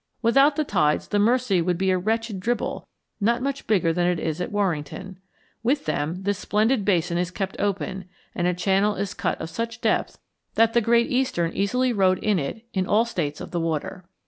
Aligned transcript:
Without 0.23 0.55
the 0.55 0.63
tides 0.63 1.09
the 1.09 1.19
Mersey 1.19 1.61
would 1.61 1.77
be 1.77 1.91
a 1.91 1.97
wretched 1.99 2.39
dribble 2.39 2.87
not 3.19 3.43
much 3.43 3.67
bigger 3.67 3.93
than 3.93 4.07
it 4.07 4.19
is 4.19 4.41
at 4.41 4.51
Warrington. 4.51 5.19
With 5.61 5.85
them, 5.85 6.23
this 6.23 6.39
splendid 6.39 6.83
basin 6.83 7.19
is 7.19 7.29
kept 7.29 7.55
open, 7.59 8.05
and 8.33 8.47
a 8.47 8.55
channel 8.55 8.95
is 8.95 9.13
cut 9.13 9.39
of 9.39 9.51
such 9.51 9.79
depth 9.79 10.17
that 10.55 10.73
the 10.73 10.81
Great 10.81 11.11
Eastern 11.11 11.53
easily 11.53 11.93
rode 11.93 12.17
in 12.17 12.39
it 12.39 12.65
in 12.73 12.87
all 12.87 13.05
states 13.05 13.39
of 13.39 13.51
the 13.51 13.59
water. 13.59 14.03